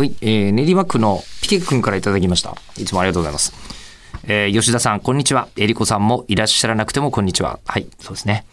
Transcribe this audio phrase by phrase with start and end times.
[0.00, 2.56] はい、えー、練馬区のピケ君からいただきました。
[2.78, 3.52] いつもありがとうございます。
[4.24, 5.48] えー、吉田さん、こんにちは。
[5.58, 7.60] えりこさんもいらっしゃらなくてもこんにちは。
[7.66, 8.46] はい、そうですね。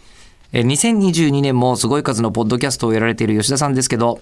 [0.52, 4.20] えー、2022年もすごい数のポッドキャストをやられている吉田さんですけど、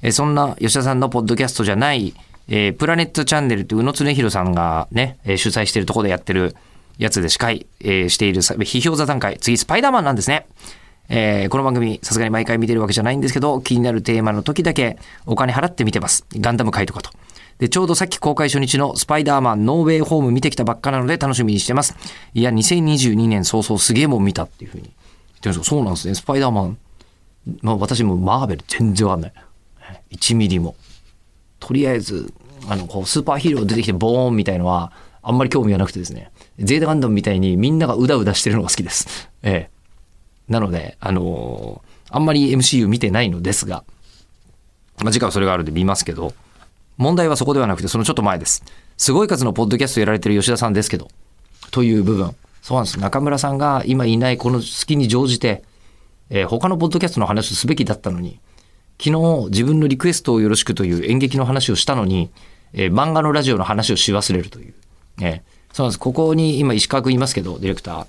[0.00, 2.14] えー、そんな吉田さんのポッドキャストじゃない、
[2.48, 6.56] えー、プラネットチャンネルって宇野恒弘さんがね、えー主催しているところでやってる
[6.96, 10.46] やつで司会、えーしている批評座談会、次スパイダーマンなんですね。
[11.14, 16.24] えーこの番組、さすがに毎回見てるわけじゃないんですけど、気になるテーマの時だけお金払って見てます。
[16.38, 17.10] ガンダム会とかと。
[17.58, 21.94] で、ちょうどさっき公開初日のスパイダーマンノーウェイホーム見てきたばっかなので楽しみにしてます。
[22.32, 24.94] いや、2022年早々すげえもん見たっていうふうに言っ
[25.42, 26.14] てるんですそうなんですね。
[26.14, 26.78] スパイダーマン。
[27.60, 29.32] まあ私もマーベル全然わかんない。
[30.12, 30.76] 1ミリも。
[31.60, 32.32] とりあえず、
[32.70, 36.30] あの、こう、スーパーヒーロー出てきてボーンみたいのは、あんまり興味がなくてですね。
[36.58, 39.28] ゼータガンダムみたいにみんながうだうだしてるのが好きです。
[39.42, 39.81] ええ。
[40.48, 43.84] なので、あのーあんまり MCU 見てないのですが、
[45.02, 46.34] まあ、次回はそれがあるんで見ますけど、
[46.98, 48.62] 問題はそこではなくて、そのちょっと前です。
[48.98, 51.08] すごい数のポッドキャストやられてる吉田さんですけど、
[51.70, 52.36] という部分。
[52.60, 53.00] そうなんです。
[53.00, 55.62] 中村さんが今いないこの隙に乗じて、
[56.28, 58.38] えー他のポッドキャストの話をすべきだったのに、
[59.02, 59.04] 昨
[59.44, 62.30] 日自分のリクエストをよろしくという演劇の話をしたのに、
[62.74, 64.74] えー漫画のラジオの話をし忘れるという。
[65.22, 65.40] えー
[65.72, 65.98] そうなんです。
[65.98, 68.06] ここに今石川くんいますけど、ディレクター。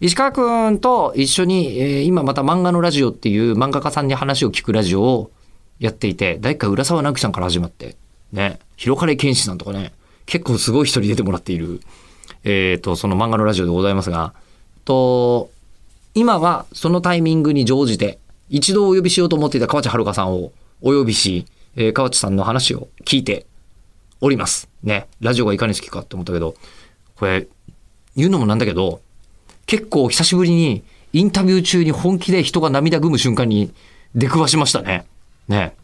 [0.00, 5.30] 石川くんと一緒に、えー今また漫画のラジオっていう漫画家さんに話を聞くラジオを
[5.78, 7.96] やっていて、第1回浦沢直樹さんから始まって、
[8.32, 9.92] ね、広金健志さんとかね、
[10.26, 11.80] 結構すごい人に出てもらっている、
[12.44, 14.34] えっ、と、その漫画のラジオでございますが、
[14.84, 15.50] と、
[16.14, 18.18] 今はそのタイミングに乗じて、
[18.50, 20.52] 一度お呼びしようと思っていた河内遥さんを
[20.82, 23.46] お呼びし、えー河内さんの話を聞いて
[24.20, 24.68] おります。
[24.82, 26.54] ね、ラジオがいかに好きかって思ったけど、
[27.16, 27.48] これ、
[28.14, 29.00] 言うのもなんだけど、
[29.66, 33.72] 結構久しぶりにインタビュー中に本気で人が涙ぐむ瞬間に
[34.14, 35.06] 出くわしましたね。
[35.48, 35.74] ね。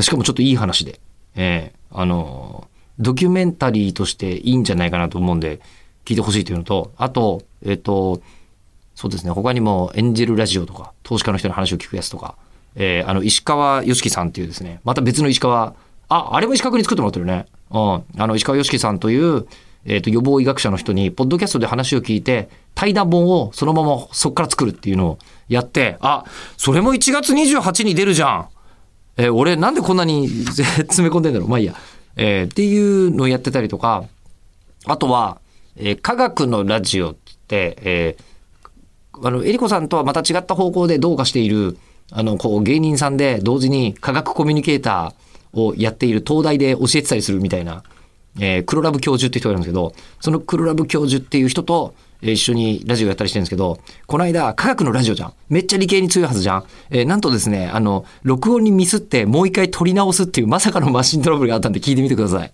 [0.00, 1.00] しかもちょっといい話で。
[1.34, 5.60] ええあの、ドキュメンタリーとしていいんじゃないかなと思うんで、
[6.04, 8.20] 聞いてほしいというのと、あと、えっ、と、
[8.94, 12.36] そうですね、他にもエンジェルラジオとか、投資家の人の話を聞くやつとか、
[12.74, 15.74] えーあの、石川良樹さんっていうですね、また別の石川、
[16.08, 17.46] あ、あれも石川君に作ってもらってるね。
[17.70, 17.78] うん。
[17.78, 19.46] あの、石川良樹さんという、
[19.84, 26.24] えっ、と、予防医学者の人に、ポッドキャストで話を聞いて、対談本をそのままそこから作るっていうのをやって、あ、
[26.56, 28.48] それも1月28に出るじゃん。
[29.18, 31.74] えー俺なんでこんなに 詰め込んでんだろうまあいいや。
[32.16, 34.04] えーっていうのをやってたりとか、
[34.86, 35.38] あとは、
[35.76, 37.38] えー科学のラジオって言っ
[37.74, 38.22] て、えー
[39.24, 41.76] あの、えりこさんとはまた違った方向でどうかしている、
[42.10, 47.82] あの、こう、芸人さんで同時に科学コミュニケーターをやっている東大で教えてたりするみたいな、
[48.40, 55.32] えー黒ラブ教授って人がいるんですけど、その黒ラブ教授っていう人と、え一緒にラジオやったりしてるんですけど、この間、科学のラジオじゃん。
[55.48, 56.64] めっちゃ理系に強いはずじゃん。
[56.90, 62.52] えーなんとですね、あの、録音にミスってもう一回撮り直すっていうまさかのマシントラブルがあったんで聞いてみてください。